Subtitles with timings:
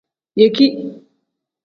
[0.35, 0.67] Yeki.